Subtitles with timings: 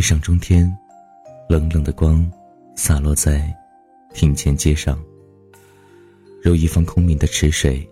[0.00, 0.74] 上中天，
[1.48, 2.30] 冷冷的光
[2.74, 3.52] 洒落在
[4.14, 4.98] 庭前街上，
[6.42, 7.88] 如一方空明的池水，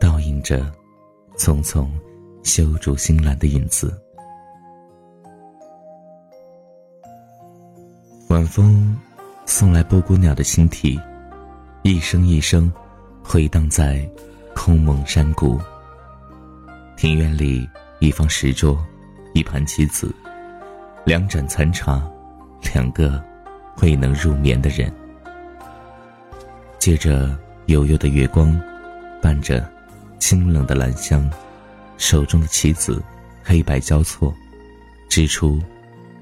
[0.00, 0.70] 倒映着
[1.36, 1.88] 匆匆
[2.42, 3.92] 修竹新兰的影子。
[8.28, 8.96] 晚风
[9.44, 10.98] 送来布谷鸟的新啼，
[11.82, 12.72] 一声一声
[13.24, 14.08] 回荡在
[14.54, 15.60] 空蒙山谷。
[16.96, 18.78] 庭院里，一方石桌，
[19.34, 20.14] 一盘棋子，
[21.10, 22.00] 两盏残茶，
[22.72, 23.20] 两个
[23.82, 24.88] 未能入眠的人。
[26.78, 28.56] 借着悠悠的月光，
[29.20, 29.68] 伴着
[30.20, 31.28] 清冷的兰香，
[31.98, 33.02] 手中的棋子
[33.42, 34.32] 黑白交错，
[35.08, 35.60] 织出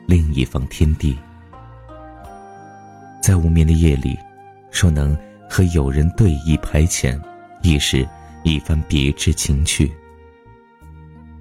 [0.06, 1.15] 另一方天地。
[3.23, 4.16] 在无眠的夜里，
[4.73, 5.15] 若能
[5.51, 7.20] 和友人对弈排遣，
[7.60, 8.09] 亦是
[8.43, 9.93] 一番别致情趣。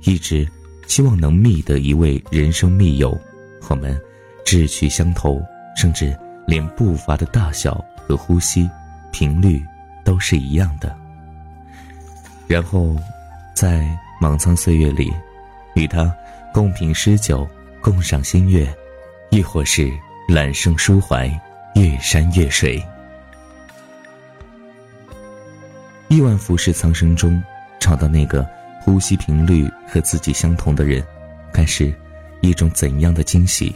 [0.01, 0.45] 一直
[0.85, 3.17] 希望能觅得一位人生密友，
[3.69, 3.99] 我们
[4.45, 5.41] 志趣相投，
[5.75, 8.69] 甚至连步伐的大小和呼吸
[9.11, 9.63] 频率
[10.03, 10.95] 都是一样的。
[12.47, 12.95] 然后，
[13.53, 13.85] 在
[14.21, 15.13] 莽苍岁月里，
[15.75, 16.13] 与他
[16.53, 17.47] 共品诗酒，
[17.81, 18.67] 共赏新月，
[19.29, 19.91] 亦或是
[20.29, 21.27] 揽胜抒怀，
[21.75, 22.81] 越山越水。
[26.07, 27.41] 亿万浮世苍生中，
[27.79, 28.47] 找到那个。
[28.79, 31.03] 呼吸频率和自己相同的人，
[31.51, 31.93] 该是
[32.41, 33.75] 一种怎样的惊喜？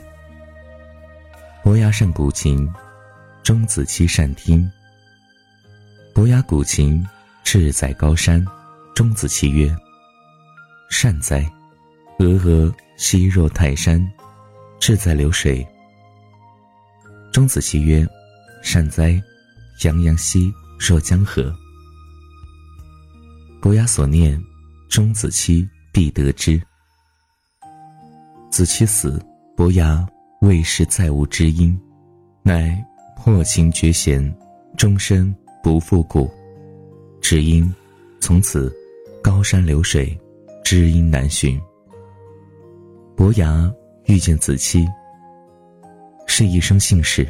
[1.64, 2.67] 伯牙善古琴，
[3.44, 4.70] 钟子期善听。
[6.14, 7.06] 伯牙鼓琴，
[7.44, 8.45] 志在高山。
[8.95, 9.73] 钟子期曰
[10.89, 11.50] ：“善哉！
[12.20, 14.06] 峨峨兮若泰山，
[14.80, 15.66] 志在流水。”
[17.32, 18.08] 钟子期曰
[18.62, 19.22] ：“善哉！
[19.84, 21.56] 洋洋兮若江河。”
[23.62, 24.42] 伯牙所念。
[24.89, 26.62] 钟子期必得之。
[28.62, 29.20] 子期死，
[29.58, 30.08] 伯牙
[30.42, 31.76] 未识再无知音，
[32.44, 32.80] 乃
[33.17, 34.23] 破琴绝弦，
[34.77, 36.30] 终身不复故。
[37.23, 37.73] 只因
[38.20, 38.72] 从此
[39.20, 40.16] 高山流水，
[40.64, 41.60] 知音难寻。
[43.16, 43.67] 伯牙
[44.05, 44.88] 遇见子期，
[46.28, 47.28] 是一生幸事。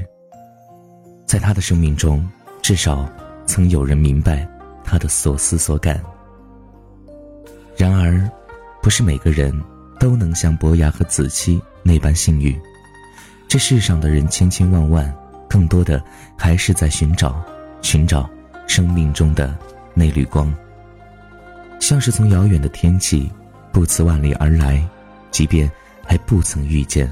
[1.25, 2.29] 在他的生命中，
[2.61, 3.09] 至少
[3.45, 4.45] 曾有人明白
[4.83, 6.03] 他的所思所感。
[7.77, 8.29] 然而，
[8.83, 9.57] 不是每个人
[10.01, 12.59] 都能像伯牙和子期那般幸运。
[13.47, 15.15] 这世上的人千千万万，
[15.47, 16.03] 更多的
[16.35, 17.39] 还是在寻找，
[17.83, 18.27] 寻找
[18.65, 19.55] 生命中的
[19.93, 20.51] 那缕光。
[21.79, 23.31] 像是从遥远的天际，
[23.71, 24.83] 不辞万里而来，
[25.29, 25.71] 即便
[26.03, 27.07] 还不曾遇见，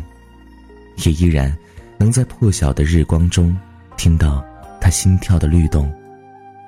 [1.05, 1.55] 也依然
[1.99, 3.55] 能在破晓的日光中，
[3.97, 4.43] 听到
[4.81, 5.93] 他心跳的律动，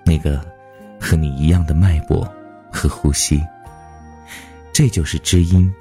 [0.06, 0.40] 那个
[1.00, 2.32] 和你一样的脉搏
[2.72, 3.44] 和呼吸。
[4.72, 5.74] 这就是知音。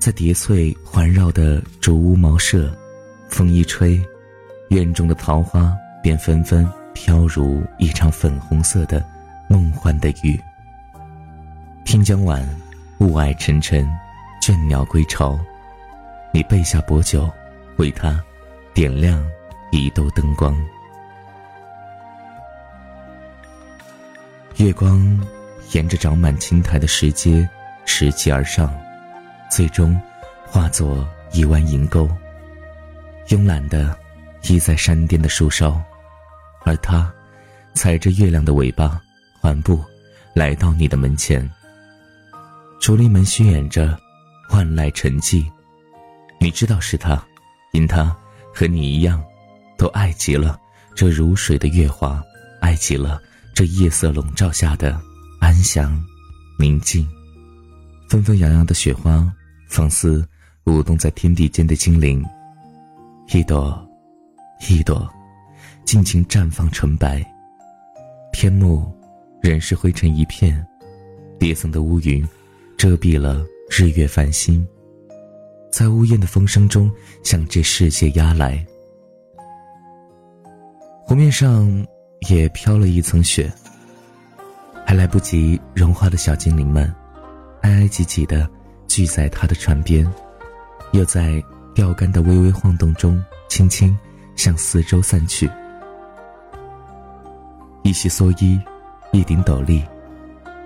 [0.00, 2.74] 在叠翠环绕的竹屋茅舍，
[3.28, 4.02] 风一吹，
[4.70, 9.04] 院中的桃花便纷纷飘如一场粉红色的
[9.46, 10.40] 梦幻的雨。
[11.84, 12.42] 天将晚，
[12.98, 13.86] 雾霭沉沉，
[14.40, 15.38] 倦鸟归巢，
[16.32, 17.30] 你备下薄酒，
[17.76, 18.18] 为他
[18.72, 19.22] 点亮
[19.70, 20.56] 一斗灯光。
[24.56, 25.20] 月光
[25.72, 27.46] 沿着长满青苔的石阶。
[27.86, 28.72] 拾级而上，
[29.50, 30.00] 最终
[30.46, 32.08] 化作一弯银钩，
[33.26, 33.98] 慵懒的
[34.44, 35.78] 依在山巅的树梢，
[36.64, 37.12] 而他
[37.74, 39.00] 踩着月亮的尾巴，
[39.40, 39.84] 缓步
[40.34, 41.48] 来到你的门前。
[42.80, 43.98] 竹林门虚掩着
[44.50, 45.44] 万籁沉寂，
[46.38, 47.22] 你知道是他，
[47.72, 48.16] 因他
[48.54, 49.22] 和你一样，
[49.76, 50.58] 都爱极了
[50.94, 52.22] 这如水的月华，
[52.60, 53.20] 爱极了
[53.52, 54.98] 这夜色笼罩下的
[55.40, 56.02] 安详
[56.56, 57.06] 宁静。
[58.08, 59.30] 纷纷扬扬的雪花，
[59.70, 60.26] 仿似
[60.64, 62.22] 舞动在天地间的精灵。
[63.32, 63.88] 一朵，
[64.68, 65.08] 一朵，
[65.84, 67.24] 尽情绽放纯白。
[68.32, 68.92] 天幕
[69.40, 70.66] 仍是灰尘一片，
[71.38, 72.28] 叠层的乌云
[72.76, 74.66] 遮蔽了日月繁星，
[75.70, 76.90] 在呜咽的风声中
[77.22, 78.66] 向这世界压来。
[81.04, 81.86] 湖面上
[82.28, 83.48] 也飘了一层雪，
[84.84, 86.92] 还来不及融化的小精灵们。
[87.62, 88.50] 挨挨挤挤的
[88.90, 90.04] 聚在他的船边，
[90.90, 91.40] 又在
[91.72, 93.96] 钓竿的微微晃动中，轻轻
[94.34, 95.48] 向四周散去。
[97.84, 98.60] 一袭蓑衣，
[99.12, 99.80] 一顶斗笠，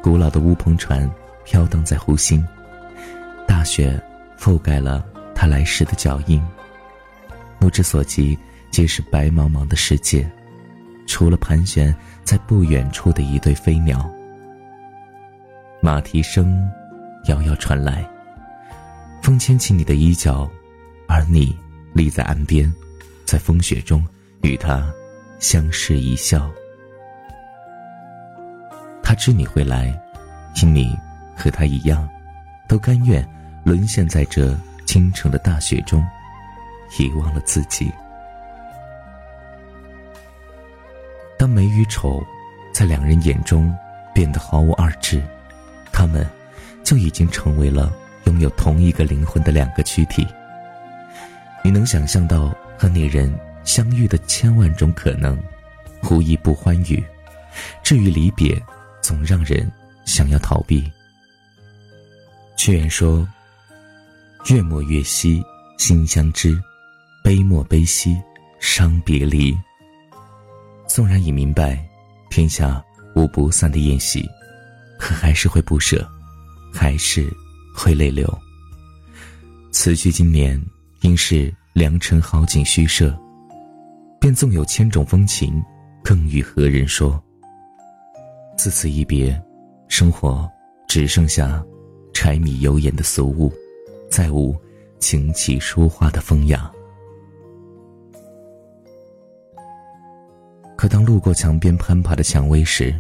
[0.03, 1.09] 古老的乌篷船
[1.45, 2.43] 飘荡在湖心，
[3.47, 4.03] 大雪
[4.39, 5.05] 覆盖了
[5.35, 6.43] 他来时的脚印。
[7.59, 8.39] 目之所及，
[8.71, 10.27] 皆是白茫茫的世界，
[11.07, 11.95] 除了盘旋
[12.25, 14.11] 在不远处的一对飞鸟。
[15.83, 16.67] 马蹄声。
[17.27, 18.09] 遥遥传来，
[19.23, 20.49] 风牵起你的衣角，
[21.09, 21.57] 而你
[21.93, 22.73] 立在岸边，
[23.25, 24.07] 在风雪中
[24.43, 24.93] 与他
[25.39, 26.51] 相视一笑。
[29.03, 29.87] 他知你会来，
[30.63, 30.99] 因你
[31.37, 32.09] 和他一样，
[32.69, 33.27] 都甘愿
[33.65, 34.55] 沦陷在这
[34.85, 36.05] 倾城的大雪中，
[36.99, 37.91] 遗忘了自己。
[41.39, 42.23] 当美与丑
[42.73, 43.75] 在两人眼中
[44.15, 45.23] 变得毫无二致，
[45.93, 46.27] 他们
[46.85, 47.93] 就已经成为了
[48.27, 50.27] 拥有同一个灵魂的两个躯体。
[51.65, 53.35] 你能想象到和那人
[53.65, 55.43] 相遇的千万种可能，
[56.11, 57.03] 无一不欢愉。
[57.83, 58.61] 至于离别，
[59.01, 59.71] 总让人
[60.05, 60.85] 想要逃避。
[62.57, 63.27] 屈原说
[64.51, 65.43] ：“月末月夕
[65.79, 66.61] 心相知，
[67.23, 68.21] 悲莫悲兮
[68.61, 69.57] 伤别离。”
[70.87, 71.83] 纵然已明白，
[72.29, 72.85] 天下
[73.15, 74.29] 无不散的宴席，
[74.99, 76.07] 可还是会不舍，
[76.75, 77.33] 还是
[77.73, 78.29] 会泪流。
[79.71, 80.61] 此去经年，
[81.03, 83.17] 应是良辰好景虚设，
[84.21, 85.63] 便纵有千种风情，
[86.03, 87.23] 更与何人说？
[88.57, 89.41] 自此一别，
[89.89, 90.51] 生活
[90.89, 91.65] 只剩下
[92.13, 93.53] 柴米油盐的俗物，
[94.11, 94.57] 再无
[94.99, 96.71] 琴棋书画的风雅。
[100.77, 102.95] 可当路过墙边攀爬的蔷薇时，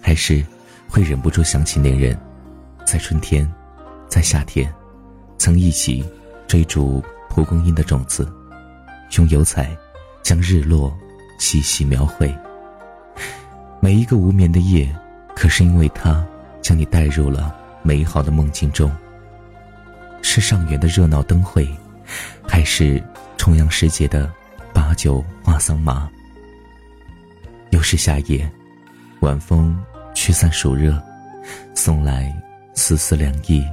[0.00, 0.44] 还是
[0.88, 2.18] 会忍不住想起那人，
[2.90, 3.46] 在春天，
[4.08, 4.72] 在夏天，
[5.36, 6.02] 曾一起
[6.46, 8.26] 追逐蒲公英的种子，
[9.18, 9.76] 用油彩
[10.22, 10.96] 将日落
[11.38, 12.34] 细细描绘。
[13.78, 14.90] 每一个无眠的夜，
[15.36, 16.26] 可是因为他
[16.62, 18.90] 将你带入了美好的梦境中。
[20.22, 21.68] 是上元的热闹灯会，
[22.48, 23.04] 还是
[23.36, 24.32] 重阳时节的
[24.72, 26.08] 把酒话桑麻？
[27.68, 28.50] 又是夏夜，
[29.20, 29.78] 晚风
[30.14, 30.98] 驱散暑热，
[31.74, 32.34] 送来
[32.78, 33.66] 丝丝凉意。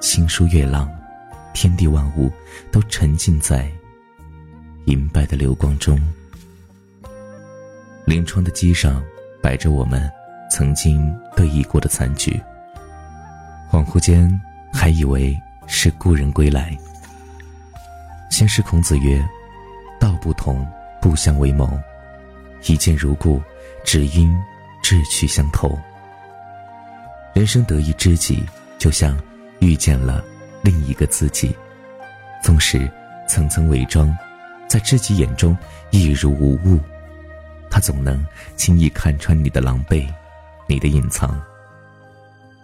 [0.00, 0.90] 星疏月朗，
[1.54, 2.28] 天地万物
[2.72, 3.70] 都沉浸在
[4.86, 5.96] 银白的流光中。
[8.04, 9.00] 临窗的机上
[9.40, 10.10] 摆着我们
[10.50, 12.38] 曾经对弈过的残局，
[13.70, 14.28] 恍惚间
[14.72, 16.76] 还以为是故人归来。
[18.28, 19.24] 先是孔子曰
[20.00, 20.66] ：“道不同，
[21.00, 21.68] 不相为谋；
[22.66, 23.40] 一见如故，
[23.84, 24.36] 只因
[24.82, 25.78] 志趣相投。”
[27.34, 28.44] 人生得一知己，
[28.78, 29.18] 就像
[29.60, 30.24] 遇见了
[30.62, 31.54] 另一个自己。
[32.42, 32.90] 纵使
[33.28, 34.16] 层层伪装，
[34.68, 35.56] 在知己眼中
[35.90, 36.80] 亦如无物。
[37.70, 38.24] 他总能
[38.56, 40.06] 轻易看穿你的狼狈，
[40.66, 41.40] 你的隐藏。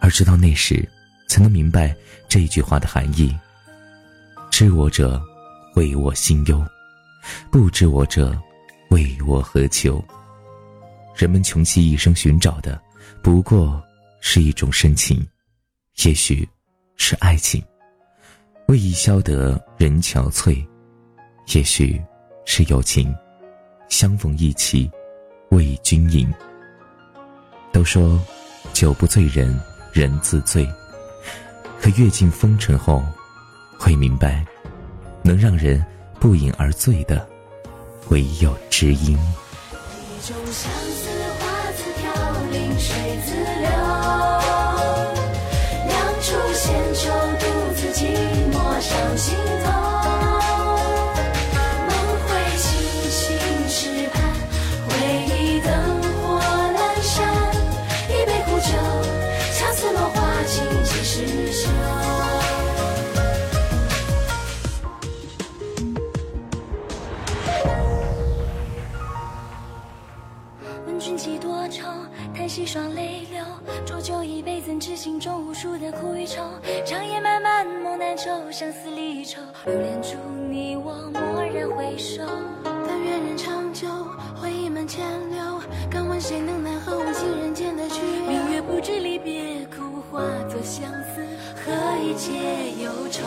[0.01, 0.87] 而直到那时，
[1.29, 1.95] 才能明白
[2.29, 3.35] 这句话的含义：
[4.51, 5.23] 知我者，
[5.77, 6.59] 为我心忧；
[7.51, 8.37] 不知我者，
[8.91, 10.05] 为我何求？
[11.15, 12.81] 人们穷其一生寻找的，
[13.23, 13.83] 不过
[14.21, 15.27] 是一种深情，
[16.05, 16.49] 也许
[16.97, 17.63] 是爱情；
[18.69, 20.67] 为伊消得人憔悴，
[21.55, 22.03] 也许
[22.45, 23.15] 是友情。
[23.89, 24.91] 相逢一起，
[25.51, 26.29] 为君饮。
[27.73, 28.21] 都说
[28.73, 29.59] 酒不醉人
[29.93, 30.67] 人自醉，
[31.81, 33.05] 可阅尽风尘后，
[33.79, 34.45] 会明白，
[35.23, 35.85] 能让人
[36.19, 37.25] 不饮而醉的，
[38.09, 41.09] 唯有知音一种相思
[41.39, 42.13] 花自飘
[42.51, 43.56] 零水自。
[70.87, 71.87] 问君几多愁？
[72.35, 73.45] 叹息双泪流，
[73.85, 76.43] 浊酒一杯，怎知心中无数的苦与愁？
[76.85, 80.17] 长夜漫漫，梦难求，相思离愁，留恋住
[80.51, 81.21] 你我，蓦
[81.53, 82.23] 然回首。
[82.65, 83.89] 但愿人长久，
[84.41, 85.61] 回忆满千流。
[85.91, 88.27] 敢问谁能奈何无情人间的去留？
[88.27, 91.25] 明月不知离别苦，化作相思，
[91.65, 93.23] 何以解忧愁？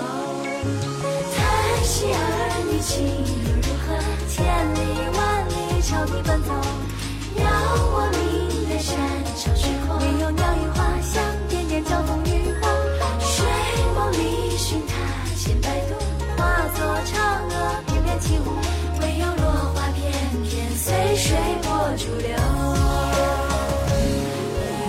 [1.36, 2.18] 叹息儿
[2.72, 3.69] 女情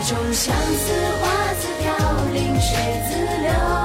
[0.02, 2.76] 种相思花自飘零水
[3.06, 3.79] 自流。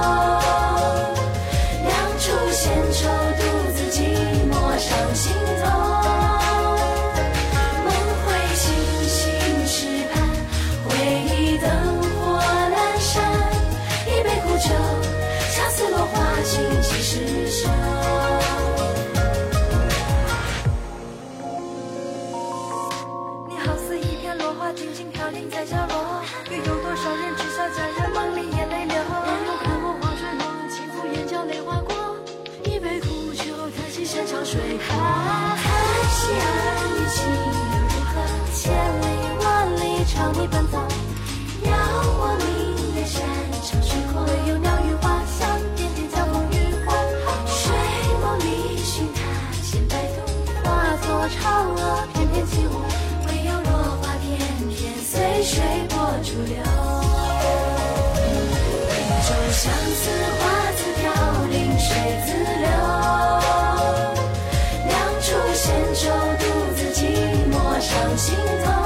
[68.16, 68.85] 心痛。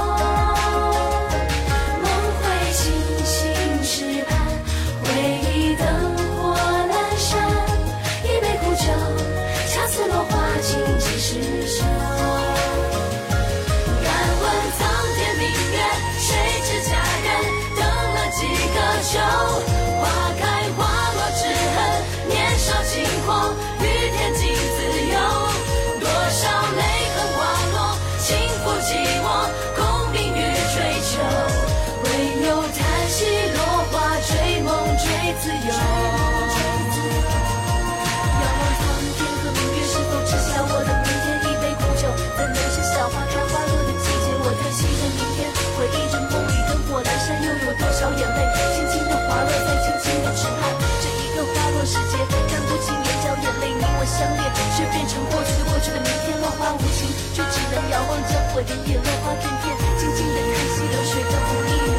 [56.75, 61.90] 无情却只能遥望着我点点落花片片静静的叹息流水的不易